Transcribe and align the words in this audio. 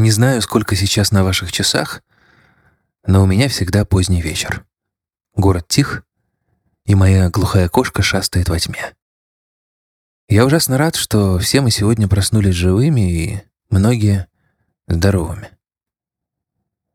Не 0.00 0.10
знаю, 0.10 0.40
сколько 0.40 0.76
сейчас 0.76 1.12
на 1.12 1.22
ваших 1.22 1.52
часах, 1.52 2.02
но 3.04 3.22
у 3.22 3.26
меня 3.26 3.50
всегда 3.50 3.84
поздний 3.84 4.22
вечер. 4.22 4.64
Город 5.36 5.68
тих, 5.68 6.04
и 6.86 6.94
моя 6.94 7.28
глухая 7.28 7.68
кошка 7.68 8.00
шастает 8.00 8.48
во 8.48 8.58
тьме. 8.58 8.94
Я 10.26 10.46
ужасно 10.46 10.78
рад, 10.78 10.96
что 10.96 11.38
все 11.38 11.60
мы 11.60 11.70
сегодня 11.70 12.08
проснулись 12.08 12.54
живыми 12.54 13.12
и 13.12 13.42
многие 13.68 14.26
здоровыми. 14.88 15.50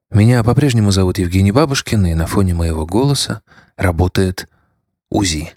Меня 0.10 0.43
по-прежнему 0.43 0.89
зовут 0.89 1.19
Евгений 1.19 1.51
Бабушкин, 1.51 2.07
и 2.07 2.15
на 2.15 2.25
фоне 2.25 2.56
моего 2.56 2.87
голоса 2.87 3.43
работает 3.78 4.50
УЗИ. 5.11 5.54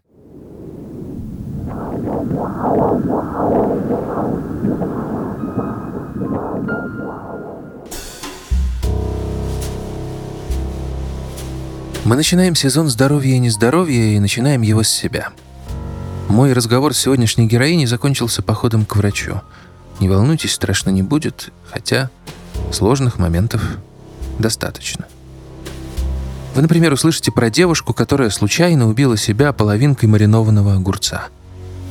Мы 12.05 12.17
начинаем 12.17 12.55
сезон 12.55 12.89
здоровья 12.89 13.35
и 13.35 13.39
нездоровья 13.39 14.17
и 14.17 14.19
начинаем 14.19 14.63
его 14.63 14.83
с 14.83 14.89
себя. 14.89 15.29
Мой 16.29 16.55
разговор 16.55 16.95
с 16.95 16.99
сегодняшней 16.99 17.47
героиней 17.47 17.85
закончился 17.85 18.41
походом 18.41 18.87
к 18.87 18.97
врачу. 18.97 19.43
Не 20.01 20.09
волнуйтесь, 20.09 20.55
страшно 20.55 20.89
не 20.89 21.03
будет, 21.03 21.53
хотя 21.71 22.09
сложных 22.73 23.19
моментов 23.19 23.63
достаточно. 24.39 25.07
Вы, 26.55 26.63
например, 26.63 26.95
услышите 26.95 27.31
про 27.31 27.51
девушку, 27.51 27.93
которая 27.93 28.31
случайно 28.31 28.89
убила 28.89 29.17
себя 29.17 29.53
половинкой 29.53 30.09
маринованного 30.09 30.75
огурца. 30.75 31.29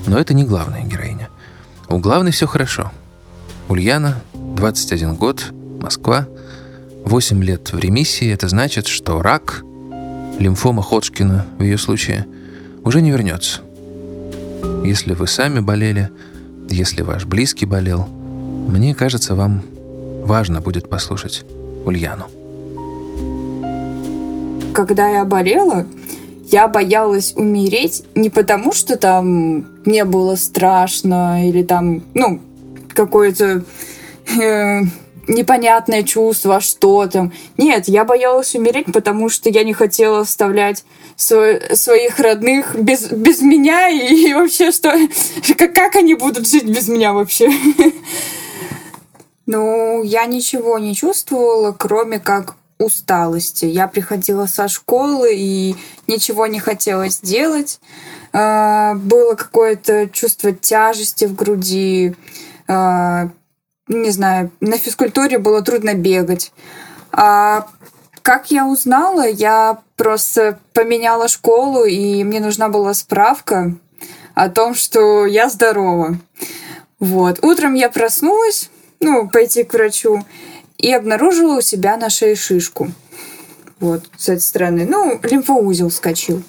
Но 0.08 0.18
это 0.18 0.34
не 0.34 0.44
главная 0.44 0.84
героиня. 0.84 1.30
У 1.90 2.00
главной 2.00 2.32
все 2.32 2.48
хорошо. 2.48 2.92
Ульяна, 3.70 4.22
21 4.34 5.16
год, 5.16 5.52
Москва, 5.82 6.28
8 7.06 7.44
лет 7.44 7.72
в 7.74 7.80
ремиссии. 7.80 8.32
Это 8.32 8.48
значит, 8.48 8.88
что 8.88 9.22
рак, 9.22 9.64
лимфома 10.40 10.82
Ходжкина 10.82 11.46
в 11.58 11.64
ее 11.64 11.78
случае, 11.78 12.26
уже 12.84 13.02
не 13.02 13.12
вернется. 13.12 13.62
Если 14.84 15.14
вы 15.14 15.28
сами 15.28 15.60
болели, 15.60 16.10
если 16.70 17.02
ваш 17.02 17.26
близкий 17.26 17.66
болел, 17.66 18.08
мне 18.08 18.96
кажется, 18.96 19.36
вам 19.36 19.62
важно 20.24 20.62
будет 20.62 20.90
послушать 20.90 21.46
Ульяну 21.86 22.28
когда 24.78 25.10
я 25.10 25.26
болела, 25.26 25.88
я 26.52 26.68
боялась 26.68 27.34
умереть 27.36 28.04
не 28.14 28.30
потому, 28.30 28.74
что 28.74 28.96
там 28.96 29.66
мне 29.86 30.06
было 30.06 30.36
страшно 30.36 31.50
или 31.50 31.64
там, 31.64 32.04
ну, 32.14 32.40
какое-то 32.98 33.64
э, 34.42 34.82
непонятное 35.28 36.04
чувство, 36.04 36.60
что 36.60 37.08
там. 37.08 37.32
Нет, 37.58 37.88
я 37.88 38.04
боялась 38.04 38.56
умереть, 38.56 38.88
потому 38.92 39.30
что 39.30 39.50
я 39.50 39.64
не 39.64 39.74
хотела 39.74 40.22
оставлять 40.22 40.84
сво- 41.16 41.76
своих 41.76 42.20
родных 42.20 42.76
без, 42.76 43.12
без 43.12 43.42
меня 43.42 43.88
и, 43.88 44.00
и 44.30 44.34
вообще 44.34 44.72
что... 44.72 44.98
Как, 45.58 45.74
как 45.74 45.96
они 45.96 46.16
будут 46.16 46.48
жить 46.48 46.66
без 46.66 46.88
меня 46.88 47.14
вообще? 47.14 47.52
Ну, 49.46 50.04
я 50.04 50.26
ничего 50.26 50.78
не 50.78 50.94
чувствовала, 50.94 51.72
кроме 51.72 52.20
как 52.20 52.56
усталости. 52.80 53.66
Я 53.66 53.88
приходила 53.88 54.46
со 54.46 54.68
школы 54.68 55.34
и 55.36 55.76
ничего 56.08 56.48
не 56.48 56.60
хотелось 56.60 57.22
делать. 57.22 57.80
А, 58.34 58.96
было 58.96 59.36
какое-то 59.36 60.10
чувство 60.10 60.52
тяжести 60.52 61.26
в 61.26 61.36
груди. 61.36 62.16
А, 62.68 63.30
не 63.88 64.12
знаю, 64.12 64.52
на 64.60 64.78
физкультуре 64.78 65.38
было 65.38 65.62
трудно 65.62 65.94
бегать. 65.94 66.52
А 67.12 67.68
как 68.22 68.52
я 68.52 68.68
узнала, 68.68 69.28
я 69.28 69.80
просто 69.96 70.60
поменяла 70.74 71.28
школу, 71.28 71.86
и 71.86 72.24
мне 72.24 72.40
нужна 72.40 72.68
была 72.70 72.94
справка 72.94 73.74
о 74.36 74.50
том, 74.50 74.76
что 74.76 75.26
я 75.26 75.50
здорова. 75.50 76.18
Вот. 77.00 77.44
Утром 77.44 77.74
я 77.74 77.90
проснулась, 77.90 78.70
ну, 79.00 79.30
пойти 79.30 79.64
к 79.64 79.74
врачу, 79.74 80.26
и 80.78 80.92
обнаружила 80.94 81.58
у 81.58 81.62
себя 81.62 81.98
на 81.98 82.10
шее 82.10 82.36
шишку. 82.36 82.92
Вот, 83.80 84.04
с 84.18 84.30
этой 84.30 84.42
стороны. 84.42 84.86
Ну, 84.86 85.20
лимфоузел 85.24 85.90
вскочил. 85.90 86.44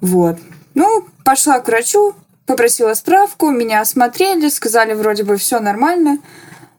Вот. 0.00 0.38
Ну, 0.74 1.04
пошла 1.24 1.60
к 1.60 1.68
врачу, 1.68 2.14
попросила 2.46 2.94
справку, 2.94 3.50
меня 3.50 3.80
осмотрели, 3.80 4.48
сказали, 4.48 4.94
вроде 4.94 5.24
бы 5.24 5.36
все 5.36 5.60
нормально. 5.60 6.18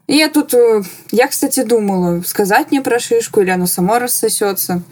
И 0.06 0.16
я 0.16 0.30
тут, 0.30 0.54
э, 0.54 0.82
я, 1.10 1.28
кстати, 1.28 1.62
думала, 1.62 2.22
сказать 2.22 2.70
мне 2.70 2.80
про 2.80 2.98
шишку 2.98 3.42
или 3.42 3.50
оно 3.50 3.66
само 3.66 3.98
рассосется. 3.98 4.82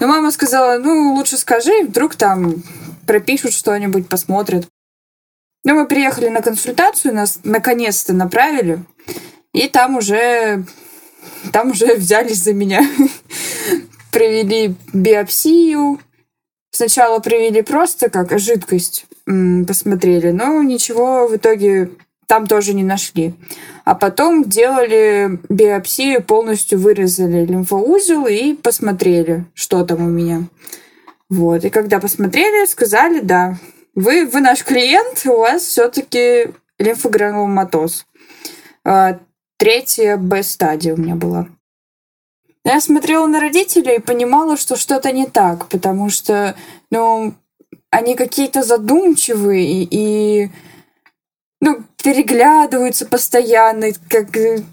Но 0.00 0.06
мама 0.06 0.30
сказала, 0.30 0.78
ну, 0.78 1.14
лучше 1.14 1.38
скажи, 1.38 1.84
вдруг 1.84 2.14
там 2.14 2.62
пропишут 3.06 3.54
что-нибудь, 3.54 4.08
посмотрят. 4.08 4.68
Ну, 5.64 5.74
мы 5.74 5.86
приехали 5.86 6.28
на 6.28 6.42
консультацию, 6.42 7.14
нас 7.14 7.40
наконец-то 7.42 8.12
направили. 8.12 8.84
И 9.54 9.68
там 9.68 9.96
уже 9.96 10.64
там 11.52 11.70
уже 11.70 11.94
взялись 11.94 12.42
за 12.42 12.52
меня. 12.52 12.82
Провели 14.12 14.74
биопсию. 14.92 16.00
Сначала 16.70 17.20
провели 17.20 17.62
просто 17.62 18.10
как 18.10 18.38
жидкость, 18.38 19.05
посмотрели, 19.26 20.30
но 20.30 20.62
ничего 20.62 21.26
в 21.26 21.36
итоге 21.36 21.90
там 22.26 22.46
тоже 22.46 22.74
не 22.74 22.84
нашли. 22.84 23.34
А 23.84 23.94
потом 23.94 24.44
делали 24.44 25.38
биопсию, 25.48 26.22
полностью 26.22 26.78
вырезали 26.78 27.44
лимфоузел 27.44 28.26
и 28.26 28.54
посмотрели, 28.54 29.44
что 29.54 29.84
там 29.84 30.04
у 30.04 30.08
меня. 30.08 30.44
Вот. 31.28 31.64
И 31.64 31.70
когда 31.70 32.00
посмотрели, 32.00 32.66
сказали, 32.66 33.20
да, 33.20 33.58
вы, 33.94 34.26
вы 34.26 34.40
наш 34.40 34.64
клиент, 34.64 35.22
у 35.26 35.38
вас 35.38 35.62
все-таки 35.62 36.48
лимфогрануломатоз. 36.78 38.06
А, 38.84 39.18
третья 39.56 40.16
Б-стадия 40.16 40.94
у 40.94 40.98
меня 40.98 41.14
была. 41.14 41.48
Я 42.64 42.80
смотрела 42.80 43.26
на 43.26 43.40
родителей 43.40 43.96
и 43.96 44.00
понимала, 44.00 44.56
что 44.56 44.76
что-то 44.76 45.12
не 45.12 45.26
так, 45.26 45.68
потому 45.68 46.10
что, 46.10 46.56
ну, 46.90 47.34
они 47.90 48.14
какие-то 48.14 48.62
задумчивые 48.62 49.64
и, 49.64 49.88
и 49.90 50.50
ну, 51.60 51.82
переглядываются 52.02 53.06
постоянно, 53.06 53.88
как 54.08 54.28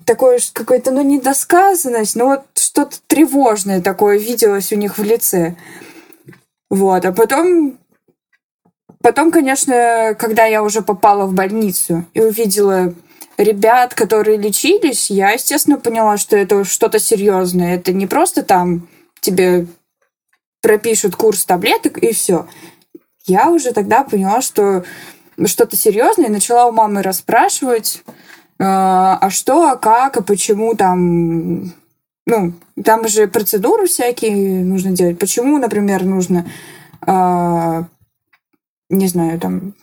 такое 0.05 0.39
какое-то, 0.53 0.91
ну, 0.91 1.01
недосказанность, 1.01 2.15
но 2.15 2.25
вот 2.27 2.45
что-то 2.55 2.97
тревожное 3.07 3.81
такое 3.81 4.17
виделось 4.17 4.71
у 4.71 4.75
них 4.75 4.97
в 4.97 5.03
лице. 5.03 5.55
Вот, 6.69 7.05
а 7.05 7.11
потом 7.11 7.77
Потом, 9.03 9.31
конечно, 9.31 10.15
когда 10.17 10.45
я 10.45 10.63
уже 10.63 10.81
попала 10.81 11.25
в 11.25 11.33
больницу 11.33 12.05
и 12.13 12.21
увидела 12.21 12.93
ребят, 13.37 13.93
которые 13.93 14.37
лечились, 14.37 15.11
я, 15.11 15.31
естественно, 15.31 15.77
поняла, 15.77 16.15
что 16.15 16.37
это 16.37 16.63
что-то 16.63 16.99
серьезное. 16.99 17.75
Это 17.75 17.91
не 17.91 18.07
просто 18.07 18.43
там 18.43 18.87
тебе 19.19 19.67
пропишут 20.61 21.17
курс 21.17 21.43
таблеток 21.43 21.97
и 21.97 22.13
все. 22.13 22.47
Я 23.25 23.49
уже 23.49 23.71
тогда 23.71 24.03
поняла, 24.03 24.41
что 24.41 24.83
что-то 25.45 25.75
серьезное, 25.77 26.27
и 26.27 26.31
начала 26.31 26.65
у 26.65 26.71
мамы 26.71 27.01
расспрашивать, 27.01 28.03
э, 28.05 28.11
а 28.59 29.29
что, 29.29 29.69
а 29.69 29.77
как, 29.77 30.17
а 30.17 30.21
почему 30.21 30.75
там... 30.75 31.73
Ну, 32.25 32.53
там 32.83 33.07
же 33.07 33.27
процедуры 33.27 33.87
всякие 33.87 34.63
нужно 34.63 34.91
делать. 34.91 35.19
Почему, 35.19 35.57
например, 35.57 36.05
нужно, 36.05 36.45
э, 37.05 37.83
не 38.89 39.07
знаю, 39.07 39.39
там 39.39 39.73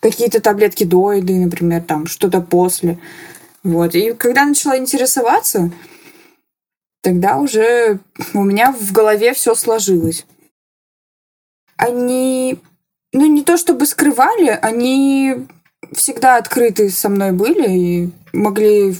какие-то 0.00 0.40
таблетки 0.40 0.84
до 0.84 1.12
еды, 1.12 1.38
например, 1.38 1.82
там 1.82 2.06
что-то 2.06 2.40
после. 2.40 2.98
Вот. 3.62 3.94
И 3.94 4.12
когда 4.14 4.44
начала 4.44 4.76
интересоваться, 4.76 5.70
тогда 7.00 7.38
уже 7.38 8.00
у 8.34 8.42
меня 8.42 8.72
в 8.72 8.92
голове 8.92 9.34
все 9.34 9.54
сложилось. 9.54 10.26
Они, 11.76 12.58
ну 13.12 13.26
не 13.26 13.42
то 13.42 13.56
чтобы 13.56 13.86
скрывали, 13.86 14.48
они 14.62 15.46
всегда 15.92 16.36
открыты 16.36 16.90
со 16.90 17.08
мной 17.08 17.32
были 17.32 17.70
и 17.70 18.10
могли, 18.32 18.96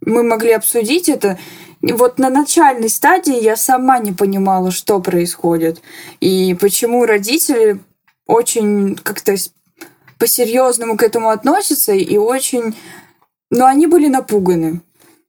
мы 0.00 0.22
могли 0.22 0.52
обсудить 0.52 1.08
это. 1.08 1.38
Вот 1.82 2.18
на 2.18 2.30
начальной 2.30 2.88
стадии 2.88 3.42
я 3.42 3.56
сама 3.56 3.98
не 3.98 4.12
понимала, 4.12 4.70
что 4.70 5.00
происходит 5.00 5.82
и 6.20 6.56
почему 6.58 7.04
родители 7.04 7.78
очень 8.26 8.96
как-то 8.96 9.36
по-серьезному 10.18 10.96
к 10.96 11.02
этому 11.02 11.30
относятся 11.30 11.92
и 11.92 12.16
очень... 12.16 12.74
Но 13.50 13.66
они 13.66 13.86
были 13.86 14.08
напуганы. 14.08 14.80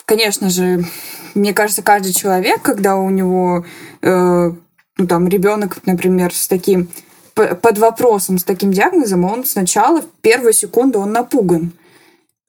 Конечно 0.06 0.50
же, 0.50 0.86
мне 1.34 1.54
кажется, 1.54 1.82
каждый 1.82 2.14
человек, 2.14 2.62
когда 2.62 2.96
у 2.96 3.10
него, 3.10 3.66
э, 4.02 4.52
ну 4.98 5.08
там, 5.08 5.28
ребенок, 5.28 5.86
например, 5.86 6.34
с 6.34 6.48
таким 6.48 6.90
под 7.34 7.78
вопросом, 7.78 8.38
с 8.38 8.46
таким 8.46 8.72
диагнозом, 8.72 9.26
он 9.26 9.44
сначала 9.44 10.02
в 10.02 10.08
первую 10.22 10.54
секунду 10.54 11.00
он 11.00 11.12
напуган. 11.12 11.74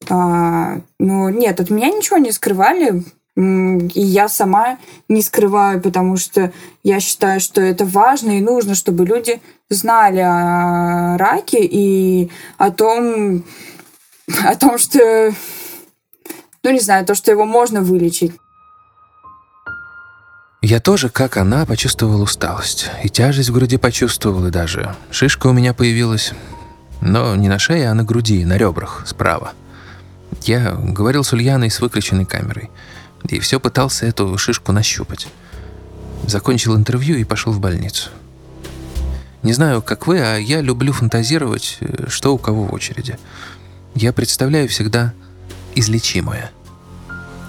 А, 0.08 0.78
ну, 1.00 1.28
нет, 1.28 1.60
от 1.60 1.70
меня 1.70 1.88
ничего 1.88 2.18
не 2.18 2.30
скрывали. 2.30 3.02
И 3.36 4.00
я 4.00 4.28
сама 4.28 4.78
не 5.08 5.20
скрываю, 5.20 5.82
потому 5.82 6.16
что 6.16 6.52
я 6.82 7.00
считаю, 7.00 7.40
что 7.40 7.60
это 7.60 7.84
важно 7.84 8.38
и 8.38 8.40
нужно, 8.40 8.74
чтобы 8.74 9.04
люди 9.04 9.42
знали 9.68 10.20
о 10.20 11.18
раке 11.18 11.58
и 11.60 12.30
о 12.56 12.70
том, 12.70 13.44
о 14.42 14.54
том, 14.54 14.78
что, 14.78 15.34
ну 16.62 16.70
не 16.70 16.80
знаю, 16.80 17.04
то, 17.04 17.14
что 17.14 17.30
его 17.30 17.44
можно 17.44 17.82
вылечить. 17.82 18.32
Я 20.68 20.80
тоже, 20.80 21.10
как 21.10 21.36
она, 21.36 21.64
почувствовал 21.64 22.20
усталость. 22.20 22.90
И 23.04 23.08
тяжесть 23.08 23.50
в 23.50 23.52
груди 23.52 23.76
почувствовал, 23.76 24.48
и 24.48 24.50
даже 24.50 24.96
шишка 25.12 25.46
у 25.46 25.52
меня 25.52 25.72
появилась. 25.72 26.32
Но 27.00 27.36
не 27.36 27.48
на 27.48 27.60
шее, 27.60 27.88
а 27.88 27.94
на 27.94 28.02
груди, 28.02 28.44
на 28.44 28.58
ребрах, 28.58 29.04
справа. 29.06 29.52
Я 30.42 30.72
говорил 30.72 31.22
с 31.22 31.32
Ульяной 31.32 31.70
с 31.70 31.78
выключенной 31.78 32.24
камерой. 32.24 32.68
И 33.28 33.38
все 33.38 33.60
пытался 33.60 34.06
эту 34.06 34.36
шишку 34.38 34.72
нащупать. 34.72 35.28
Закончил 36.26 36.74
интервью 36.74 37.16
и 37.16 37.22
пошел 37.22 37.52
в 37.52 37.60
больницу. 37.60 38.10
Не 39.44 39.52
знаю, 39.52 39.82
как 39.82 40.08
вы, 40.08 40.18
а 40.18 40.36
я 40.36 40.62
люблю 40.62 40.92
фантазировать, 40.92 41.76
э, 41.78 42.06
что 42.08 42.34
у 42.34 42.38
кого 42.38 42.64
в 42.64 42.74
очереди. 42.74 43.20
Я 43.94 44.12
представляю 44.12 44.66
всегда 44.66 45.14
излечимое. 45.76 46.50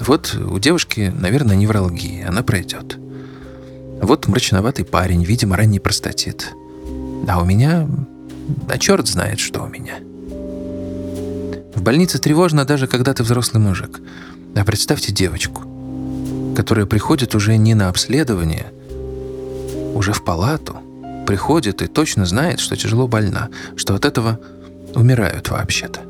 Вот 0.01 0.35
у 0.35 0.59
девушки, 0.59 1.11
наверное, 1.15 1.55
невралгия, 1.55 2.29
она 2.29 2.43
пройдет. 2.43 2.99
Вот 4.01 4.27
мрачноватый 4.27 4.85
парень, 4.85 5.23
видимо, 5.23 5.57
ранний 5.57 5.79
простатит. 5.79 6.53
А 7.27 7.41
у 7.41 7.45
меня... 7.45 7.87
А 8.69 8.77
черт 8.77 9.07
знает, 9.07 9.39
что 9.39 9.63
у 9.63 9.67
меня. 9.67 9.95
В 11.75 11.81
больнице 11.81 12.17
тревожно 12.17 12.65
даже 12.65 12.87
когда 12.87 13.13
ты 13.13 13.23
взрослый 13.23 13.61
мужик. 13.61 13.99
А 14.55 14.63
представьте 14.63 15.11
девочку, 15.11 15.63
которая 16.55 16.85
приходит 16.85 17.35
уже 17.35 17.57
не 17.57 17.75
на 17.75 17.89
обследование, 17.89 18.67
уже 19.93 20.13
в 20.13 20.23
палату, 20.23 20.77
приходит 21.27 21.81
и 21.81 21.87
точно 21.87 22.25
знает, 22.25 22.59
что 22.59 22.75
тяжело 22.75 23.07
больна, 23.07 23.49
что 23.75 23.93
от 23.95 24.05
этого 24.05 24.39
умирают 24.95 25.49
вообще-то. 25.49 26.01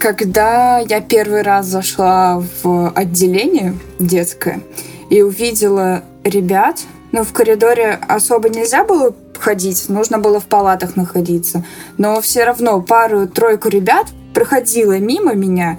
Когда 0.00 0.78
я 0.78 1.00
первый 1.02 1.42
раз 1.42 1.66
зашла 1.66 2.42
в 2.62 2.90
отделение 2.94 3.78
детское 3.98 4.62
и 5.10 5.22
увидела 5.22 6.04
ребят, 6.24 6.80
но 7.12 7.24
в 7.24 7.32
коридоре 7.32 7.98
особо 8.08 8.48
нельзя 8.48 8.84
было 8.84 9.14
ходить, 9.38 9.88
нужно 9.88 10.18
было 10.18 10.40
в 10.40 10.46
палатах 10.46 10.96
находиться. 10.96 11.64
Но 11.98 12.20
все 12.20 12.44
равно 12.44 12.80
пару-тройку 12.80 13.68
ребят 13.68 14.06
проходила 14.32 14.98
мимо 14.98 15.34
меня, 15.34 15.78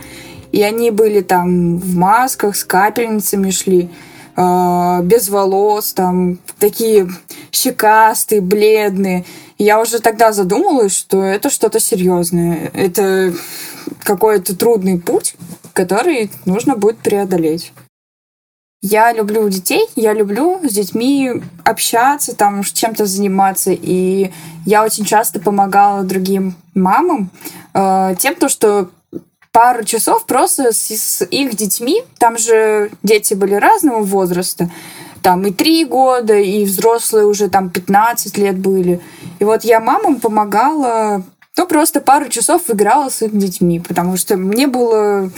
и 0.51 0.61
они 0.61 0.91
были 0.91 1.21
там 1.21 1.77
в 1.77 1.95
масках, 1.95 2.55
с 2.55 2.65
капельницами 2.65 3.49
шли, 3.51 3.89
э, 4.35 4.99
без 5.03 5.29
волос, 5.29 5.93
там 5.93 6.39
такие 6.59 7.09
щекастые, 7.51 8.41
бледные. 8.41 9.23
Я 9.57 9.79
уже 9.79 9.99
тогда 9.99 10.33
задумалась, 10.33 10.95
что 10.97 11.23
это 11.23 11.49
что-то 11.49 11.79
серьезное. 11.79 12.71
Это 12.73 13.33
какой-то 14.03 14.57
трудный 14.57 14.99
путь, 14.99 15.35
который 15.73 16.31
нужно 16.45 16.75
будет 16.75 16.97
преодолеть. 16.97 17.71
Я 18.83 19.13
люблю 19.13 19.47
детей, 19.47 19.87
я 19.95 20.11
люблю 20.13 20.59
с 20.63 20.73
детьми 20.73 21.43
общаться, 21.63 22.35
там 22.35 22.63
чем-то 22.63 23.05
заниматься, 23.05 23.71
и 23.71 24.31
я 24.65 24.83
очень 24.83 25.05
часто 25.05 25.39
помогала 25.39 26.01
другим 26.01 26.55
мамам 26.73 27.29
э, 27.75 28.15
тем, 28.17 28.33
то, 28.33 28.49
что 28.49 28.89
пару 29.51 29.83
часов 29.83 30.25
просто 30.25 30.71
с, 30.71 30.89
с 30.89 31.23
их 31.23 31.55
детьми, 31.55 32.01
там 32.17 32.39
же 32.39 32.89
дети 33.03 33.35
были 33.35 33.53
разного 33.53 34.01
возраста, 34.01 34.71
там 35.21 35.45
и 35.45 35.51
три 35.51 35.85
года, 35.85 36.33
и 36.33 36.65
взрослые 36.65 37.27
уже 37.27 37.49
там 37.49 37.69
15 37.69 38.35
лет 38.39 38.57
были. 38.57 38.99
И 39.37 39.43
вот 39.43 39.63
я 39.63 39.79
мамам 39.79 40.19
помогала, 40.19 41.21
ну, 41.55 41.67
просто 41.67 42.01
пару 42.01 42.29
часов 42.29 42.63
играла 42.67 43.09
с 43.09 43.21
их 43.21 43.37
детьми, 43.37 43.79
потому 43.79 44.17
что 44.17 44.37
мне 44.37 44.65
было... 44.65 45.29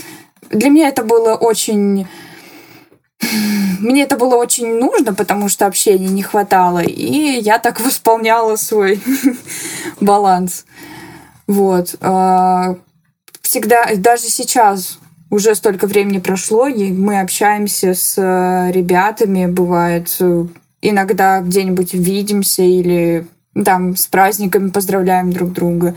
Для 0.48 0.70
меня 0.70 0.88
это 0.88 1.02
было 1.02 1.34
очень 1.34 2.06
мне 3.80 4.02
это 4.02 4.16
было 4.16 4.36
очень 4.36 4.78
нужно, 4.78 5.14
потому 5.14 5.48
что 5.48 5.66
общения 5.66 6.08
не 6.08 6.22
хватало, 6.22 6.80
и 6.80 7.40
я 7.40 7.58
так 7.58 7.80
восполняла 7.80 8.56
свой 8.56 9.02
баланс. 10.00 10.64
Вот. 11.46 11.96
А, 12.00 12.76
всегда, 13.42 13.86
даже 13.96 14.24
сейчас 14.24 14.98
уже 15.30 15.54
столько 15.54 15.86
времени 15.86 16.18
прошло, 16.18 16.66
и 16.66 16.92
мы 16.92 17.20
общаемся 17.20 17.94
с 17.94 18.14
э, 18.16 18.70
ребятами, 18.70 19.46
бывает, 19.46 20.16
э, 20.20 20.46
иногда 20.80 21.40
где-нибудь 21.40 21.92
видимся 21.92 22.62
или 22.62 23.26
там 23.64 23.96
с 23.96 24.06
праздниками 24.06 24.70
поздравляем 24.70 25.32
друг 25.32 25.52
друга. 25.52 25.94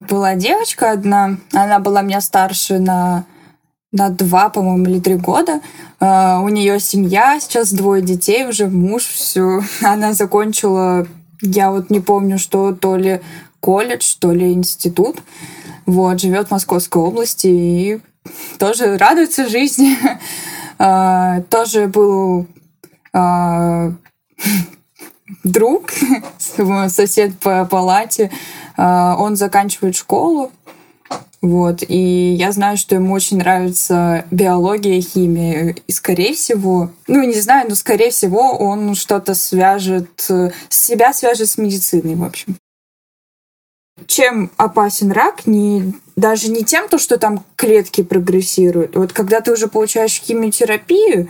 Была 0.00 0.34
девочка 0.34 0.90
одна, 0.90 1.38
она 1.52 1.78
была 1.78 2.02
меня 2.02 2.20
старше 2.20 2.78
на 2.78 3.24
на 3.92 4.10
два, 4.10 4.48
по-моему, 4.48 4.84
или 4.84 5.00
три 5.00 5.14
года. 5.16 5.60
Uh, 5.98 6.42
у 6.44 6.48
нее 6.48 6.78
семья, 6.80 7.38
сейчас 7.40 7.72
двое 7.72 8.02
детей, 8.02 8.46
уже 8.46 8.68
муж, 8.68 9.04
все. 9.04 9.60
Она 9.82 10.12
закончила, 10.12 11.06
я 11.40 11.70
вот 11.70 11.90
не 11.90 12.00
помню, 12.00 12.38
что 12.38 12.74
то 12.74 12.96
ли 12.96 13.20
колледж, 13.60 14.16
то 14.18 14.32
ли 14.32 14.52
институт. 14.52 15.22
Вот, 15.86 16.20
живет 16.20 16.48
в 16.48 16.50
Московской 16.50 17.00
области 17.00 17.46
и 17.46 18.00
тоже 18.58 18.98
радуется 18.98 19.48
жизни. 19.48 19.96
Uh, 20.78 21.42
тоже 21.50 21.86
был 21.86 22.46
uh, 23.14 23.94
друг, 25.44 25.92
сосед 26.88 27.38
по 27.38 27.64
палате. 27.64 28.30
Он 28.78 29.36
заканчивает 29.36 29.96
школу, 29.96 30.52
вот. 31.46 31.82
И 31.86 32.32
я 32.32 32.52
знаю, 32.52 32.76
что 32.76 32.94
ему 32.94 33.12
очень 33.14 33.38
нравится 33.38 34.24
биология, 34.30 35.00
химия. 35.00 35.76
И, 35.86 35.92
скорее 35.92 36.34
всего, 36.34 36.90
ну, 37.06 37.22
не 37.22 37.40
знаю, 37.40 37.68
но, 37.68 37.74
скорее 37.74 38.10
всего, 38.10 38.56
он 38.56 38.94
что-то 38.94 39.34
свяжет, 39.34 40.28
себя 40.68 41.12
свяжет 41.12 41.48
с 41.48 41.58
медициной, 41.58 42.14
в 42.14 42.24
общем. 42.24 42.56
Чем 44.06 44.50
опасен 44.56 45.10
рак? 45.10 45.46
Не, 45.46 45.94
даже 46.16 46.50
не 46.50 46.64
тем, 46.64 46.88
то, 46.88 46.98
что 46.98 47.18
там 47.18 47.44
клетки 47.56 48.02
прогрессируют. 48.02 48.94
Вот 48.96 49.12
когда 49.12 49.40
ты 49.40 49.52
уже 49.52 49.68
получаешь 49.68 50.20
химиотерапию, 50.20 51.28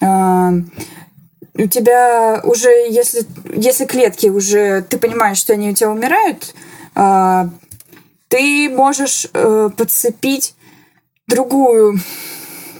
э, 0.00 0.50
у 1.54 1.66
тебя 1.66 2.40
уже, 2.44 2.68
если, 2.68 3.24
если 3.54 3.86
клетки 3.86 4.26
уже, 4.26 4.82
ты 4.82 4.98
понимаешь, 4.98 5.38
что 5.38 5.54
они 5.54 5.70
у 5.70 5.74
тебя 5.74 5.90
умирают, 5.90 6.54
э, 6.94 7.48
ты 8.32 8.70
можешь 8.70 9.26
э, 9.34 9.68
подцепить 9.76 10.54
другую, 11.28 11.98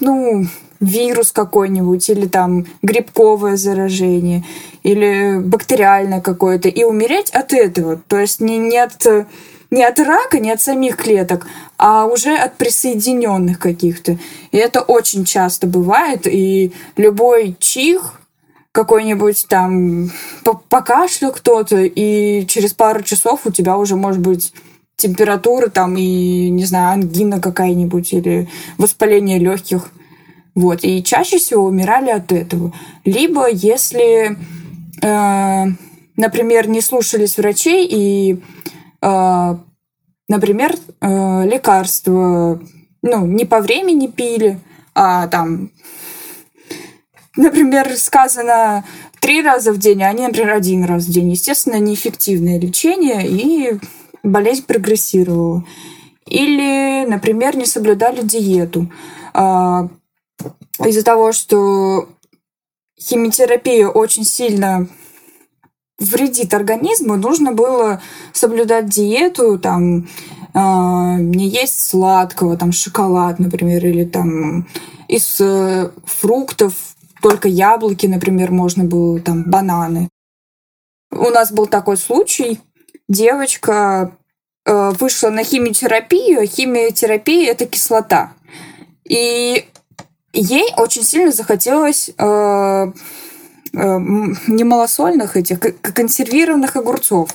ну, 0.01 0.47
вирус 0.81 1.31
какой-нибудь, 1.31 2.09
или 2.09 2.27
там 2.27 2.65
грибковое 2.81 3.57
заражение, 3.57 4.47
или 4.83 5.39
бактериальное 5.41 6.23
какое-то, 6.23 6.71
и 6.71 6.85
умереть 6.85 7.29
от 7.33 7.53
этого. 7.53 8.01
То 8.09 8.19
есть 8.19 8.41
не, 8.41 8.57
не, 8.57 8.79
от, 8.79 9.07
не 9.71 9.85
от 9.85 10.01
рака, 10.01 10.39
не 10.39 10.51
от 10.51 10.63
самих 10.63 10.97
клеток, 10.97 11.47
а 11.77 12.07
уже 12.07 12.35
от 12.35 12.57
присоединенных 12.57 13.59
каких-то. 13.59 14.17
И 14.53 14.57
это 14.57 14.81
очень 14.81 15.27
часто 15.27 15.67
бывает, 15.67 16.27
и 16.27 16.73
любой 16.97 17.57
чих, 17.61 18.23
какой-нибудь 18.73 19.45
там 19.51 20.11
покашлял 20.71 21.31
кто-то, 21.31 21.77
и 21.83 22.47
через 22.47 22.73
пару 22.73 23.03
часов 23.03 23.41
у 23.45 23.51
тебя 23.51 23.77
уже 23.77 23.97
может 23.97 24.23
быть 24.23 24.55
температура 24.97 25.69
там 25.69 25.97
и, 25.97 26.49
не 26.51 26.65
знаю, 26.65 26.95
ангина 26.95 27.41
какая-нибудь 27.41 28.13
или 28.13 28.49
воспаление 28.79 29.39
легких. 29.39 29.91
Вот. 30.55 30.85
И 30.85 31.03
чаще 31.03 31.39
всего 31.39 31.65
умирали 31.65 32.11
от 32.11 32.31
этого. 32.31 32.73
Либо 33.05 33.49
если, 33.51 34.37
э, 35.03 35.65
например, 36.17 36.69
не 36.69 36.81
слушались 36.81 37.39
врачей 37.39 37.89
и, 37.91 38.41
э, 39.01 39.57
например, 40.29 40.77
э, 41.01 41.47
лекарства 41.47 42.61
ну, 43.03 43.27
не 43.27 43.45
по 43.45 43.61
времени 43.61 44.07
пили, 44.07 44.61
а 44.95 45.27
там, 45.27 45.71
например, 47.37 47.95
сказано 47.97 48.85
три 49.21 49.43
раза 49.43 49.73
в 49.73 49.79
день, 49.79 50.03
а 50.03 50.09
они, 50.09 50.27
например, 50.27 50.51
один 50.51 50.85
раз 50.85 51.05
в 51.05 51.11
день. 51.11 51.31
Естественно, 51.31 51.79
неэффективное 51.79 52.59
лечение, 52.59 53.27
и 53.27 53.79
болезнь 54.23 54.65
прогрессировала. 54.67 55.65
Или, 56.27 57.05
например, 57.07 57.57
не 57.57 57.67
соблюдали 57.67 58.23
диету. 58.23 58.91
А, 59.35 59.89
из-за 60.85 61.05
того, 61.05 61.33
что 61.33 62.09
химиотерапия 63.01 63.89
очень 63.89 64.25
сильно 64.25 64.89
вредит 65.99 66.55
организму, 66.55 67.17
нужно 67.17 67.53
было 67.53 68.01
соблюдать 68.33 68.89
диету, 68.89 69.59
там, 69.59 70.09
э, 70.55 70.59
не 71.19 71.49
есть 71.49 71.85
сладкого, 71.87 72.57
там 72.57 72.73
шоколад, 72.73 73.39
например, 73.39 73.85
или 73.87 74.05
там 74.05 74.67
из 75.09 75.41
э, 75.41 75.91
фруктов 76.05 76.75
только 77.21 77.49
яблоки, 77.49 78.07
например, 78.07 78.51
можно 78.51 78.85
было, 78.85 79.21
там 79.21 79.45
бананы. 79.45 80.09
У 81.13 81.31
нас 81.31 81.53
был 81.53 81.67
такой 81.67 81.97
случай, 81.97 82.59
девочка 83.09 84.13
э, 84.65 84.91
вышла 84.99 85.31
на 85.31 85.45
химиотерапию, 85.45 86.47
химиотерапия 86.47 87.51
это 87.51 87.67
кислота. 87.67 88.33
И 89.05 89.67
ей 90.33 90.73
очень 90.77 91.03
сильно 91.03 91.33
захотелось 91.33 92.11
э, 92.11 92.15
э, 92.23 92.89
немалосольных 93.73 95.37
этих 95.37 95.61
консервированных 95.83 96.77
огурцов. 96.77 97.31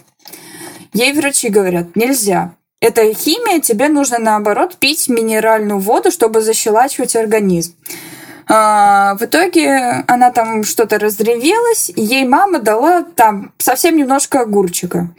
Ей 0.93 1.13
врачи 1.13 1.49
говорят, 1.49 1.95
нельзя. 1.95 2.53
Это 2.79 3.11
химия, 3.13 3.59
тебе 3.59 3.89
нужно 3.89 4.19
наоборот 4.19 4.77
пить 4.77 5.09
минеральную 5.09 5.79
воду, 5.79 6.11
чтобы 6.11 6.41
защелачивать 6.41 7.15
организм. 7.15 7.73
А, 8.49 9.15
в 9.15 9.23
итоге 9.23 10.03
она 10.07 10.31
там 10.31 10.63
что-то 10.63 10.99
разревелась, 10.99 11.91
ей 11.95 12.25
мама 12.25 12.59
дала 12.59 13.03
там 13.03 13.51
совсем 13.57 13.97
немножко 13.97 14.41
огурчика. 14.41 15.09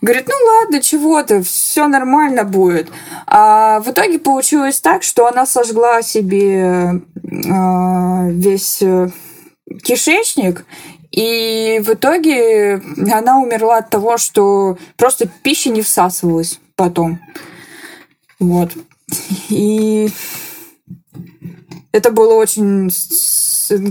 Говорит, 0.00 0.26
ну 0.28 0.34
ладно, 0.46 0.82
чего 0.82 1.22
ты, 1.22 1.42
все 1.42 1.86
нормально 1.86 2.42
будет. 2.42 2.90
А 3.26 3.78
в 3.80 3.90
итоге 3.90 4.18
получилось 4.18 4.80
так, 4.80 5.04
что 5.04 5.28
она 5.28 5.46
сожгла 5.46 6.02
себе 6.02 7.00
э, 7.22 8.30
весь 8.30 8.82
э, 8.82 9.10
кишечник, 9.84 10.64
и 11.12 11.80
в 11.84 11.90
итоге 11.90 12.82
она 13.12 13.38
умерла 13.38 13.78
от 13.78 13.90
того, 13.90 14.16
что 14.16 14.76
просто 14.96 15.28
пища 15.28 15.70
не 15.70 15.82
всасывалась 15.82 16.58
потом. 16.74 17.20
Вот. 18.40 18.72
И 19.50 20.10
это 21.92 22.10
было 22.10 22.34
очень 22.34 22.90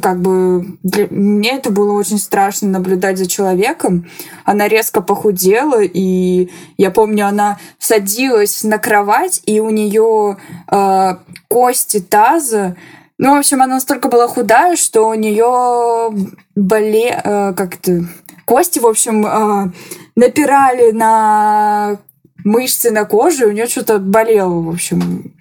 как 0.01 0.21
бы 0.21 0.77
для... 0.83 1.07
мне 1.09 1.57
это 1.57 1.71
было 1.71 1.93
очень 1.93 2.19
страшно 2.19 2.67
наблюдать 2.67 3.17
за 3.17 3.27
человеком. 3.27 4.07
Она 4.45 4.67
резко 4.67 5.01
похудела, 5.01 5.81
и 5.81 6.49
я 6.77 6.91
помню, 6.91 7.27
она 7.27 7.57
садилась 7.79 8.63
на 8.63 8.77
кровать, 8.77 9.41
и 9.45 9.59
у 9.59 9.69
нее 9.69 10.37
э, 10.71 11.15
кости 11.47 11.99
таза 11.99 12.75
ну, 13.23 13.35
в 13.35 13.37
общем, 13.37 13.61
она 13.61 13.75
настолько 13.75 14.07
была 14.07 14.27
худая, 14.27 14.75
что 14.75 15.07
у 15.07 15.13
нее 15.13 16.09
боле... 16.55 17.21
Э, 17.23 17.53
как-то... 17.53 18.05
Кости, 18.45 18.79
в 18.79 18.87
общем, 18.87 19.27
э, 19.27 19.71
напирали 20.15 20.89
на 20.89 21.99
мышцы 22.43 22.91
на 22.91 23.05
коже, 23.05 23.45
у 23.45 23.51
нее 23.51 23.67
что-то 23.67 23.99
болело, 23.99 24.61
в 24.61 24.69
общем. 24.69 25.31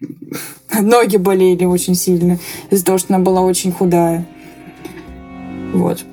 Ноги 0.72 1.16
болели 1.16 1.64
очень 1.64 1.94
сильно 1.94 2.38
из-за 2.70 2.84
того, 2.84 2.98
что 2.98 3.14
она 3.14 3.22
была 3.22 3.40
очень 3.40 3.72
худая. 3.72 4.26
Вот. 5.72 6.04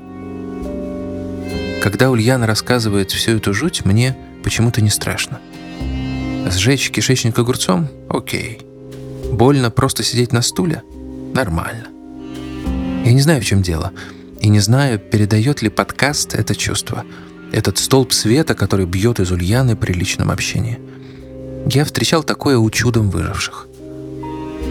Когда 1.81 2.09
Ульяна 2.11 2.47
рассказывает 2.47 3.11
всю 3.11 3.37
эту 3.37 3.53
жуть, 3.53 3.85
мне 3.85 4.17
почему-то 4.43 4.81
не 4.81 4.89
страшно. 4.89 5.39
Сжечь 6.49 6.91
кишечник 6.91 7.37
огурцом? 7.37 7.87
Окей. 8.09 8.59
Больно 9.31 9.69
просто 9.69 10.03
сидеть 10.03 10.31
на 10.31 10.41
стуле? 10.41 10.83
Нормально. 11.33 11.87
Я 13.05 13.13
не 13.13 13.21
знаю, 13.21 13.41
в 13.41 13.45
чем 13.45 13.61
дело. 13.61 13.91
И 14.41 14.49
не 14.49 14.59
знаю, 14.59 14.99
передает 14.99 15.61
ли 15.61 15.69
подкаст 15.69 16.33
это 16.33 16.55
чувство. 16.55 17.05
Этот 17.57 17.79
столб 17.79 18.13
света, 18.13 18.53
который 18.53 18.85
бьет 18.85 19.19
из 19.19 19.31
Ульяны 19.31 19.75
при 19.75 19.91
личном 19.91 20.29
общении. 20.29 20.79
Я 21.65 21.85
встречал 21.85 22.21
такое 22.21 22.55
у 22.59 22.69
чудом 22.69 23.09
выживших. 23.09 23.67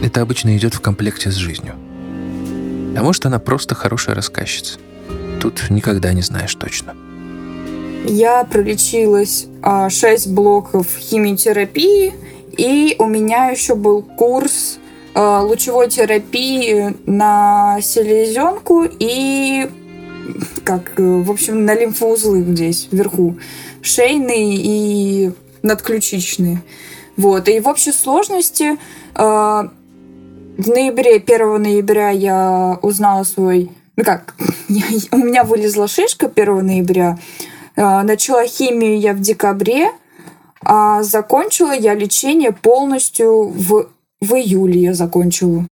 Это 0.05 0.21
обычно 0.21 0.57
идет 0.57 0.73
в 0.75 0.81
комплекте 0.81 1.33
с 1.33 1.35
жизнью. 1.35 1.75
А 2.97 3.03
может, 3.03 3.27
она 3.27 3.41
просто 3.41 3.75
хорошая 3.75 4.15
рассказчица. 4.15 4.79
Тут 5.41 5.69
никогда 5.69 6.13
не 6.13 6.23
знаешь 6.23 6.55
точно. 6.55 6.95
Я 8.05 8.45
пролечилась 8.45 9.47
а, 9.63 9.91
6 9.91 10.29
блоков 10.29 10.87
химиотерапии, 10.97 12.15
и 12.57 12.95
у 13.01 13.07
меня 13.07 13.47
еще 13.47 13.75
был 13.75 14.03
курс 14.03 14.79
а, 15.13 15.41
лучевой 15.43 15.91
терапии 15.91 16.95
на 17.05 17.81
селезенку 17.81 18.85
и 18.85 19.69
как, 20.65 20.93
в 20.97 21.31
общем, 21.31 21.65
на 21.65 21.75
лимфоузлы 21.75 22.43
здесь, 22.43 22.89
вверху. 22.91 23.37
Шейные 23.83 24.57
и 24.57 25.33
надключичные. 25.63 26.63
Вот. 27.17 27.49
И 27.49 27.61
в 27.61 27.69
общей 27.69 27.93
сложности 27.93 28.79
а, 29.15 29.71
в 30.59 30.69
ноябре, 30.69 31.17
1 31.17 31.63
ноября 31.63 32.11
я 32.11 32.79
узнала 32.83 33.25
свой... 33.25 33.71
Ну 33.97 34.05
как, 34.05 34.35
у 35.13 35.19
меня 35.19 35.45
вылезла 35.45 35.89
шишка 35.89 36.27
1 36.27 36.67
ноября. 36.67 37.19
А, 37.77 38.03
начала 38.03 38.47
химию 38.47 38.99
я 38.99 39.13
в 39.13 39.21
декабре, 39.21 39.91
а 40.63 41.03
закончила 41.03 41.73
я 41.73 41.95
лечение 41.95 42.53
полностью 42.53 43.49
в, 43.49 43.89
в 44.21 44.35
июле 44.35 44.83
я 44.83 44.95
закончила. 44.95 45.67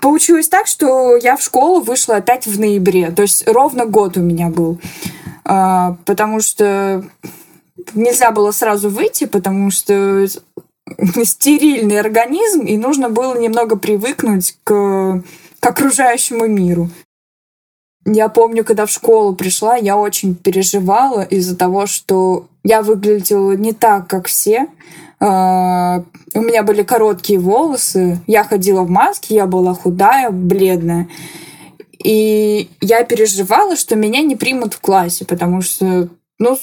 Получилось 0.00 0.48
так, 0.48 0.66
что 0.66 1.16
я 1.16 1.36
в 1.36 1.42
школу 1.42 1.80
вышла 1.80 2.16
опять 2.16 2.46
в 2.46 2.58
ноябре. 2.58 3.10
То 3.10 3.22
есть 3.22 3.46
ровно 3.46 3.86
год 3.86 4.16
у 4.16 4.20
меня 4.20 4.48
был. 4.48 4.80
А, 5.44 5.96
потому 6.06 6.40
что 6.40 7.04
нельзя 7.94 8.30
было 8.30 8.50
сразу 8.50 8.88
выйти, 8.88 9.26
потому 9.26 9.70
что 9.70 10.26
стерильный 11.24 12.00
организм, 12.00 12.60
и 12.62 12.76
нужно 12.76 13.10
было 13.10 13.38
немного 13.38 13.76
привыкнуть 13.76 14.56
к, 14.64 15.22
к 15.60 15.66
окружающему 15.66 16.46
миру. 16.46 16.88
Я 18.06 18.28
помню, 18.28 18.64
когда 18.64 18.86
в 18.86 18.90
школу 18.90 19.34
пришла, 19.34 19.76
я 19.76 19.96
очень 19.96 20.34
переживала 20.34 21.22
из-за 21.22 21.56
того, 21.56 21.86
что 21.86 22.46
я 22.64 22.82
выглядела 22.82 23.52
не 23.52 23.72
так, 23.72 24.08
как 24.08 24.26
все. 24.26 24.68
Uh, 25.22 26.02
у 26.34 26.40
меня 26.40 26.62
были 26.62 26.82
короткие 26.82 27.38
волосы, 27.38 28.20
я 28.26 28.42
ходила 28.42 28.82
в 28.82 28.90
маске, 28.90 29.34
я 29.34 29.46
была 29.46 29.74
худая, 29.74 30.30
бледная. 30.30 31.08
И 32.02 32.70
я 32.80 33.04
переживала, 33.04 33.76
что 33.76 33.96
меня 33.96 34.22
не 34.22 34.36
примут 34.36 34.74
в 34.74 34.80
классе, 34.80 35.26
потому 35.26 35.60
что, 35.60 36.08
ну, 36.38 36.58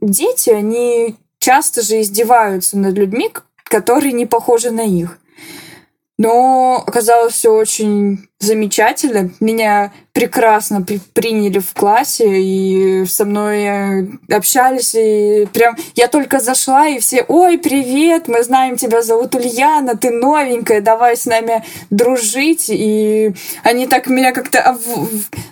дети, 0.00 0.50
они 0.50 1.16
часто 1.40 1.82
же 1.82 2.00
издеваются 2.00 2.78
над 2.78 2.94
людьми, 2.94 3.30
которые 3.64 4.12
не 4.12 4.26
похожи 4.26 4.70
на 4.70 4.82
их. 4.82 5.18
Но 6.18 6.82
оказалось 6.86 7.34
все 7.34 7.52
очень 7.52 8.28
замечательно. 8.40 9.30
Меня 9.40 9.92
прекрасно 10.18 10.82
при 10.82 10.98
приняли 11.14 11.60
в 11.60 11.74
классе 11.74 12.42
и 12.42 13.04
со 13.06 13.24
мной 13.24 14.18
общались. 14.28 14.96
И 14.96 15.46
прям 15.52 15.76
я 15.94 16.08
только 16.08 16.40
зашла, 16.40 16.88
и 16.88 16.98
все, 16.98 17.24
ой, 17.28 17.56
привет, 17.56 18.26
мы 18.26 18.42
знаем, 18.42 18.76
тебя 18.76 19.02
зовут 19.02 19.36
Ульяна, 19.36 19.96
ты 19.96 20.10
новенькая, 20.10 20.80
давай 20.80 21.16
с 21.16 21.24
нами 21.24 21.62
дружить. 21.90 22.66
И 22.68 23.32
они 23.62 23.86
так 23.86 24.08
меня 24.08 24.32
как-то 24.32 24.60
об... 24.60 24.80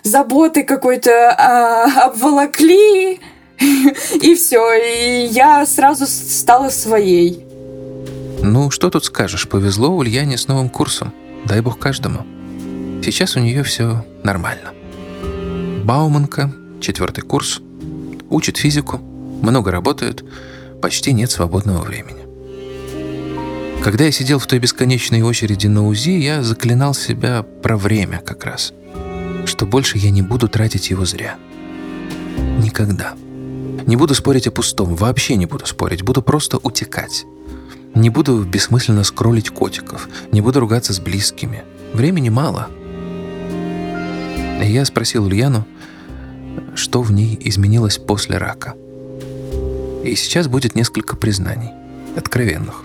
заботой 0.03 0.63
какой-то 0.63 1.31
а, 1.31 2.07
обволокли. 2.07 3.21
И 4.21 4.35
все, 4.35 4.71
и 4.73 5.25
я 5.31 5.65
сразу 5.65 6.05
стала 6.05 6.69
своей. 6.69 7.43
Ну, 8.43 8.69
что 8.69 8.91
тут 8.91 9.05
скажешь, 9.05 9.47
повезло 9.47 9.89
Ульяне 9.89 10.37
с 10.37 10.47
новым 10.47 10.69
курсом. 10.69 11.11
Дай 11.45 11.61
бог 11.61 11.79
каждому. 11.79 12.36
Сейчас 13.03 13.35
у 13.35 13.39
нее 13.39 13.63
все 13.63 14.05
нормально. 14.23 14.73
Бауманка, 15.83 16.53
четвертый 16.81 17.21
курс, 17.21 17.61
учит 18.29 18.57
физику, 18.57 18.97
много 19.41 19.71
работает, 19.71 20.25
почти 20.81 21.13
нет 21.13 21.31
свободного 21.31 21.81
времени. 21.81 22.27
Когда 23.83 24.03
я 24.03 24.11
сидел 24.11 24.39
в 24.39 24.47
той 24.47 24.59
бесконечной 24.59 25.21
очереди 25.21 25.67
на 25.67 25.87
УЗИ, 25.87 26.09
я 26.09 26.43
заклинал 26.43 26.93
себя 26.93 27.43
про 27.43 27.77
время 27.77 28.17
как 28.19 28.43
раз, 28.43 28.73
что 29.45 29.65
больше 29.65 29.97
я 29.97 30.09
не 30.09 30.21
буду 30.21 30.49
тратить 30.49 30.89
его 30.89 31.05
зря. 31.05 31.37
Никогда. 32.61 33.13
Не 33.85 33.95
буду 33.95 34.13
спорить 34.13 34.47
о 34.47 34.51
пустом, 34.51 34.95
вообще 34.95 35.37
не 35.37 35.45
буду 35.45 35.65
спорить, 35.65 36.01
буду 36.01 36.21
просто 36.21 36.57
утекать. 36.57 37.25
Не 37.95 38.09
буду 38.09 38.43
бессмысленно 38.43 39.05
скроллить 39.05 39.51
котиков, 39.51 40.09
не 40.33 40.41
буду 40.41 40.59
ругаться 40.59 40.91
с 40.91 40.99
близкими. 40.99 41.63
Времени 41.93 42.27
мало. 42.27 42.69
Я 44.61 44.85
спросил 44.85 45.25
Ульяну, 45.25 45.65
что 46.75 47.01
в 47.01 47.11
ней 47.11 47.37
изменилось 47.41 47.97
после 47.97 48.37
рака. 48.37 48.75
И 50.03 50.15
сейчас 50.15 50.47
будет 50.47 50.75
несколько 50.75 51.15
признаний, 51.15 51.71
откровенных. 52.15 52.83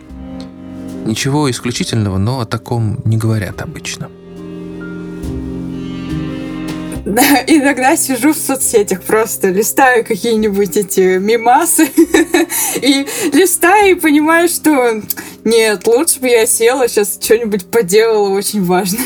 Ничего 1.05 1.51
исключительного, 1.51 2.19
но 2.19 2.41
о 2.41 2.47
таком 2.47 3.01
не 3.05 3.17
говорят 3.17 3.61
обычно. 3.63 4.11
Да, 7.05 7.43
иногда 7.49 7.97
сижу 7.97 8.33
в 8.33 8.37
соцсетях, 8.37 9.03
просто 9.03 9.49
листаю 9.49 10.05
какие-нибудь 10.05 10.77
эти 10.77 11.19
мимасы 11.19 11.87
и 12.77 13.07
листаю 13.33 13.97
и 13.97 14.01
понимаю, 14.01 14.49
что 14.49 15.03
нет, 15.45 15.87
лучше 15.89 16.21
бы 16.21 16.29
я 16.29 16.47
села, 16.47 16.87
сейчас 16.87 17.19
что-нибудь 17.21 17.67
поделала 17.67 18.29
очень 18.29 18.63
важное. 18.63 19.03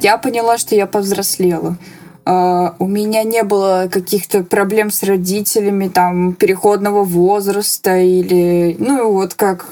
Я 0.00 0.18
поняла, 0.18 0.58
что 0.58 0.74
я 0.74 0.86
повзрослела. 0.86 1.76
Uh, 2.24 2.74
у 2.78 2.86
меня 2.86 3.22
не 3.22 3.42
было 3.42 3.88
каких-то 3.90 4.44
проблем 4.44 4.90
с 4.90 5.02
родителями, 5.02 5.88
там, 5.88 6.34
переходного 6.34 7.02
возраста 7.02 7.96
или, 7.96 8.76
ну, 8.78 9.12
вот 9.12 9.34
как 9.34 9.66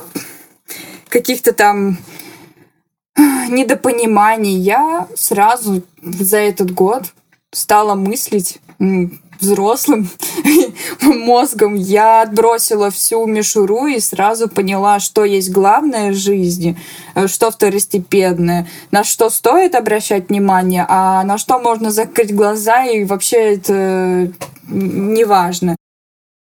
каких-то 1.09 1.53
там 1.53 1.99
недопониманий. 3.49 4.57
Я 4.57 5.09
сразу 5.15 5.83
за 6.03 6.39
этот 6.39 6.73
год 6.73 7.05
стала 7.53 7.95
мыслить 7.95 8.59
взрослым 9.41 10.09
мозгом. 11.03 11.75
Я 11.75 12.23
отбросила 12.23 12.91
всю 12.91 13.27
мишуру 13.27 13.87
и 13.87 14.01
сразу 14.01 14.49
поняла, 14.49 15.01
что 15.01 15.25
есть 15.25 15.51
главное 15.51 16.13
в 16.13 16.15
жизни, 16.15 16.77
э, 17.15 17.27
что 17.27 17.51
второстепенное, 17.51 18.69
на 18.91 19.05
что 19.05 19.31
стоит 19.31 19.75
обращать 19.75 20.29
внимание, 20.29 20.85
а 20.89 21.25
на 21.25 21.39
что 21.39 21.59
можно 21.59 21.91
закрыть 21.91 22.35
глаза 22.35 22.85
и 22.85 23.05
вообще 23.05 23.55
это 23.55 24.33
не 24.69 25.25
важно. 25.25 25.77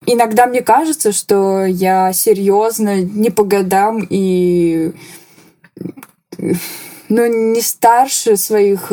Иногда 0.06 0.48
мне 0.48 0.62
кажется, 0.62 1.12
что 1.12 1.64
я 1.66 2.12
серьезно 2.12 3.02
не 3.02 3.30
по 3.30 3.44
годам 3.44 4.06
и 4.10 4.94
ну, 7.10 7.54
не 7.54 7.62
старше 7.62 8.38
своих... 8.38 8.92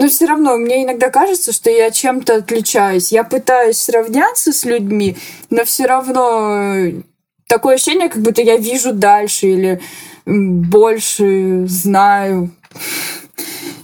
Но 0.00 0.08
все 0.08 0.24
равно 0.24 0.56
мне 0.56 0.84
иногда 0.84 1.10
кажется, 1.10 1.52
что 1.52 1.68
я 1.68 1.90
чем-то 1.90 2.36
отличаюсь. 2.36 3.12
Я 3.12 3.22
пытаюсь 3.22 3.76
сравняться 3.76 4.50
с 4.50 4.64
людьми, 4.64 5.18
но 5.50 5.66
все 5.66 5.84
равно 5.84 6.54
э, 6.54 7.02
такое 7.46 7.74
ощущение, 7.74 8.08
как 8.08 8.22
будто 8.22 8.40
я 8.40 8.56
вижу 8.56 8.94
дальше 8.94 9.48
или 9.48 9.80
больше 10.24 11.66
знаю. 11.66 12.50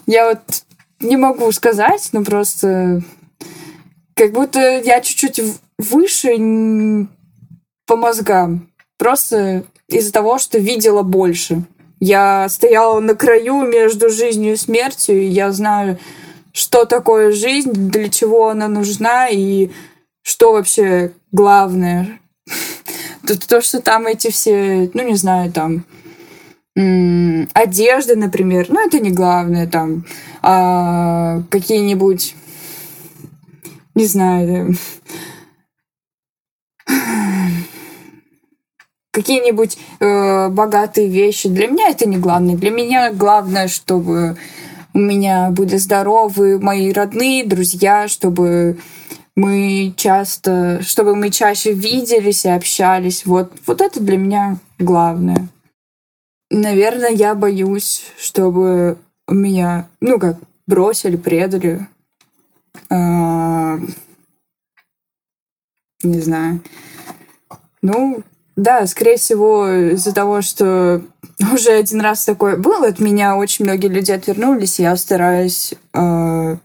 Я 0.06 0.30
вот 0.30 0.40
не 1.00 1.18
могу 1.18 1.52
сказать, 1.52 2.08
но 2.12 2.24
просто 2.24 3.02
как 4.14 4.32
будто 4.32 4.58
я 4.58 5.02
чуть-чуть 5.02 5.42
выше 5.76 7.08
по 7.86 7.96
мозгам. 7.96 8.70
Просто 8.96 9.64
из-за 9.86 10.14
того, 10.14 10.38
что 10.38 10.56
видела 10.56 11.02
больше. 11.02 11.66
Я 12.00 12.48
стояла 12.48 13.00
на 13.00 13.14
краю 13.14 13.62
между 13.62 14.10
жизнью 14.10 14.52
и 14.52 14.56
смертью, 14.56 15.22
и 15.22 15.26
я 15.26 15.50
знаю, 15.52 15.98
что 16.52 16.84
такое 16.84 17.32
жизнь, 17.32 17.72
для 17.72 18.08
чего 18.08 18.48
она 18.48 18.68
нужна 18.68 19.28
и 19.28 19.70
что 20.22 20.52
вообще 20.52 21.12
главное. 21.32 22.20
То, 23.48 23.60
что 23.60 23.80
там 23.80 24.06
эти 24.06 24.30
все, 24.30 24.90
ну, 24.94 25.02
не 25.02 25.16
знаю, 25.16 25.52
там, 25.52 25.84
одежды, 27.54 28.16
например, 28.16 28.66
ну, 28.68 28.86
это 28.86 29.00
не 29.00 29.10
главное, 29.10 29.66
там, 29.66 30.04
а 30.42 31.42
какие-нибудь, 31.50 32.34
не 33.94 34.06
знаю, 34.06 34.76
какие-нибудь 39.16 39.78
э, 39.98 40.48
богатые 40.50 41.08
вещи. 41.08 41.48
Для 41.48 41.68
меня 41.68 41.88
это 41.88 42.06
не 42.06 42.18
главное. 42.18 42.54
Для 42.54 42.70
меня 42.70 43.10
главное, 43.14 43.66
чтобы 43.66 44.36
у 44.92 44.98
меня 44.98 45.48
были 45.50 45.78
здоровы 45.78 46.60
мои 46.60 46.92
родные, 46.92 47.46
друзья, 47.46 48.08
чтобы 48.08 48.78
мы 49.34 49.94
часто, 49.96 50.82
чтобы 50.82 51.16
мы 51.16 51.30
чаще 51.30 51.72
виделись 51.72 52.44
и 52.44 52.50
общались. 52.50 53.24
Вот, 53.24 53.54
вот 53.66 53.80
это 53.80 54.00
для 54.00 54.18
меня 54.18 54.58
главное. 54.78 55.48
Наверное, 56.50 57.10
я 57.10 57.34
боюсь, 57.34 58.12
чтобы 58.18 58.98
меня, 59.28 59.88
ну 60.02 60.18
как, 60.18 60.36
бросили, 60.66 61.16
предали. 61.16 61.86
А, 62.90 63.78
не 66.02 66.20
знаю. 66.20 66.60
Ну, 67.80 68.22
да, 68.56 68.86
скорее 68.86 69.18
всего, 69.18 69.68
из-за 69.92 70.14
того, 70.14 70.40
что 70.40 71.02
уже 71.52 71.70
один 71.70 72.00
раз 72.00 72.24
такое 72.24 72.56
было, 72.56 72.88
от 72.88 72.98
меня 72.98 73.36
очень 73.36 73.66
многие 73.66 73.88
люди 73.88 74.10
отвернулись, 74.10 74.78
я 74.78 74.96
стараюсь 74.96 75.74
э, 75.92 76.56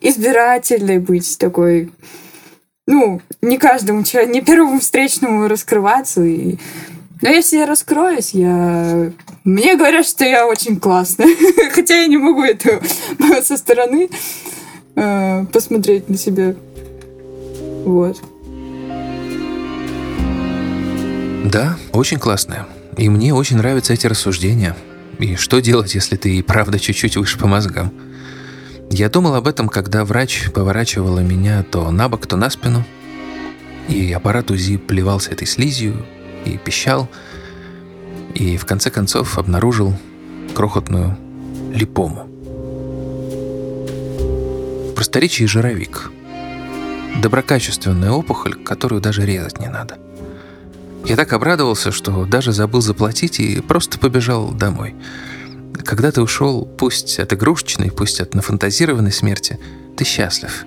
избирательной 0.00 0.98
быть 0.98 1.38
такой, 1.38 1.92
ну, 2.86 3.20
не 3.42 3.58
каждому 3.58 4.02
человеку, 4.02 4.32
не 4.32 4.40
первому 4.40 4.80
встречному 4.80 5.46
раскрываться. 5.46 6.22
И... 6.22 6.56
Но 7.22 7.28
если 7.28 7.58
я 7.58 7.66
раскроюсь, 7.66 8.30
я... 8.32 9.12
Мне 9.44 9.76
говорят, 9.76 10.06
что 10.06 10.24
я 10.24 10.46
очень 10.46 10.80
классная. 10.80 11.28
Хотя 11.72 12.00
я 12.00 12.06
не 12.06 12.16
могу 12.16 12.42
это 12.42 12.80
со 13.42 13.56
стороны 13.56 14.08
э, 14.96 15.44
посмотреть 15.52 16.08
на 16.08 16.16
себя. 16.16 16.54
Вот. 17.84 18.20
Да, 21.48 21.78
очень 21.92 22.18
классная. 22.18 22.66
И 22.98 23.08
мне 23.08 23.32
очень 23.32 23.56
нравятся 23.56 23.94
эти 23.94 24.06
рассуждения. 24.06 24.76
И 25.18 25.34
что 25.36 25.60
делать, 25.60 25.94
если 25.94 26.16
ты 26.16 26.36
и 26.36 26.42
правда 26.42 26.78
чуть-чуть 26.78 27.16
выше 27.16 27.38
по 27.38 27.46
мозгам? 27.46 27.90
Я 28.90 29.08
думал 29.08 29.34
об 29.34 29.48
этом, 29.48 29.70
когда 29.70 30.04
врач 30.04 30.50
поворачивала 30.52 31.20
меня 31.20 31.62
то 31.62 31.90
на 31.90 32.10
бок, 32.10 32.26
то 32.26 32.36
на 32.36 32.50
спину. 32.50 32.84
И 33.88 34.12
аппарат 34.12 34.50
УЗИ 34.50 34.76
плевался 34.76 35.30
этой 35.30 35.46
слизью 35.46 36.04
и 36.44 36.58
пищал. 36.58 37.08
И 38.34 38.58
в 38.58 38.66
конце 38.66 38.90
концов 38.90 39.38
обнаружил 39.38 39.94
крохотную 40.54 41.16
липому. 41.72 42.28
В 44.90 44.94
просторечии 44.94 45.44
жировик. 45.44 46.10
Доброкачественная 47.22 48.10
опухоль, 48.10 48.52
которую 48.52 49.00
даже 49.00 49.24
резать 49.24 49.60
не 49.60 49.68
надо– 49.68 49.96
я 51.08 51.16
так 51.16 51.32
обрадовался, 51.32 51.90
что 51.90 52.26
даже 52.26 52.52
забыл 52.52 52.82
заплатить 52.82 53.40
и 53.40 53.62
просто 53.62 53.98
побежал 53.98 54.50
домой. 54.52 54.94
Когда 55.84 56.12
ты 56.12 56.20
ушел, 56.20 56.66
пусть 56.66 57.18
от 57.18 57.32
игрушечной, 57.32 57.90
пусть 57.90 58.20
от 58.20 58.34
нафантазированной 58.34 59.10
смерти, 59.10 59.58
ты 59.96 60.04
счастлив. 60.04 60.66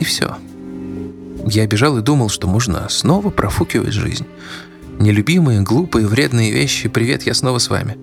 И 0.00 0.04
все. 0.04 0.36
Я 1.46 1.66
бежал 1.66 1.98
и 1.98 2.02
думал, 2.02 2.30
что 2.30 2.48
можно 2.48 2.88
снова 2.88 3.28
профукивать 3.28 3.92
жизнь. 3.92 4.26
Нелюбимые, 4.98 5.60
глупые, 5.60 6.06
вредные 6.06 6.50
вещи 6.50 6.88
«Привет, 6.88 7.24
я 7.24 7.34
снова 7.34 7.58
с 7.58 7.68
вами». 7.68 7.98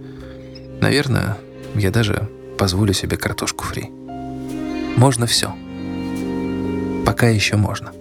Наверное, 0.80 1.38
я 1.74 1.90
даже 1.90 2.30
позволю 2.60 2.94
себе 2.94 3.18
картошку 3.18 3.64
фри. 3.64 3.90
Можно 4.96 5.26
все. 5.26 5.56
Пока 7.04 7.30
еще 7.30 7.56
можно. 7.56 7.94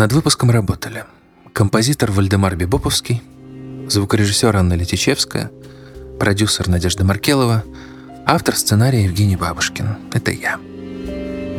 Над 0.00 0.12
выпуском 0.12 0.50
работали 0.50 1.04
композитор 1.52 2.10
Вальдемар 2.10 2.56
Бибоповский, 2.56 3.22
звукорежиссер 3.86 4.56
Анна 4.56 4.72
Летичевская, 4.72 5.50
продюсер 6.18 6.68
Надежда 6.68 7.04
Маркелова, 7.04 7.64
автор 8.24 8.56
сценария 8.56 9.04
Евгений 9.04 9.36
Бабушкин. 9.36 9.96
Это 10.14 10.30
я. 10.30 10.58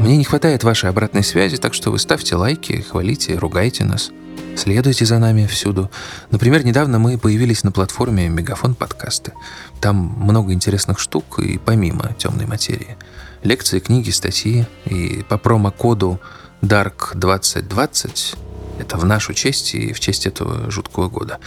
Мне 0.02 0.18
не 0.18 0.24
хватает 0.24 0.64
вашей 0.64 0.90
обратной 0.90 1.24
связи, 1.24 1.58
так 1.58 1.76
что 1.76 1.92
вы 1.92 2.00
ставьте 2.00 2.36
лайки, 2.36 2.82
хвалите, 2.82 3.38
ругайте 3.38 3.84
нас. 3.84 4.10
Следуйте 4.58 5.06
за 5.06 5.20
нами 5.20 5.46
всюду. 5.46 5.92
Например, 6.32 6.66
недавно 6.66 6.98
мы 6.98 7.20
появились 7.20 7.64
на 7.64 7.72
платформе 7.72 8.28
Мегафон 8.28 8.74
подкасты. 8.74 9.34
Там 9.80 9.98
много 10.18 10.54
интересных 10.54 10.98
штук 10.98 11.38
и 11.38 11.60
помимо 11.60 12.16
темной 12.18 12.48
материи. 12.48 12.98
Лекции, 13.44 13.78
книги, 13.78 14.10
статьи. 14.10 14.66
И 14.86 15.24
по 15.30 15.38
промокоду 15.38 16.20
DARK2020, 16.64 18.38
это 18.80 18.98
в 18.98 19.06
нашу 19.06 19.36
честь 19.36 19.76
и 19.76 19.94
в 19.94 20.00
честь 20.00 20.26
этого 20.26 20.72
жуткого 20.72 21.10
года, 21.10 21.38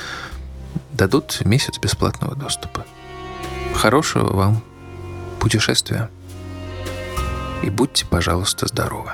дадут 0.93 1.45
месяц 1.45 1.81
бесплатного 1.81 2.37
доступа. 2.37 2.87
Хорошего 3.75 4.33
вам 4.33 4.63
путешествия 5.41 6.09
и 7.65 7.71
будьте, 7.71 8.05
пожалуйста, 8.07 8.67
здоровы. 8.67 9.13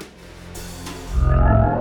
thank 1.23 1.75
you 1.75 1.80